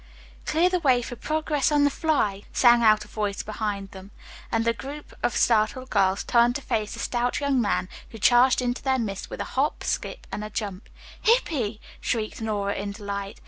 "'Clear 0.47 0.67
the 0.67 0.79
way 0.79 1.03
for 1.03 1.15
progress 1.15 1.71
on 1.71 1.83
the 1.83 1.91
fly,'" 1.91 2.41
sang 2.51 2.81
out 2.81 3.05
a 3.05 3.07
voice 3.07 3.43
behind 3.43 3.91
them, 3.91 4.09
and 4.51 4.65
the 4.65 4.73
group 4.73 5.13
of 5.21 5.37
startled 5.37 5.91
girls 5.91 6.23
turned 6.23 6.55
to 6.55 6.61
face 6.63 6.95
a 6.95 6.99
stout 6.99 7.39
young 7.39 7.61
man 7.61 7.87
who 8.09 8.17
charged 8.17 8.63
into 8.63 8.81
their 8.81 8.97
midst 8.97 9.29
with 9.29 9.39
a 9.41 9.53
hop, 9.53 9.83
skip 9.83 10.25
and 10.31 10.43
a 10.43 10.49
jump. 10.49 10.89
"Hippy!" 11.21 11.79
shrieked 11.99 12.41
Nora 12.41 12.73
in 12.73 12.93
delight. 12.93 13.39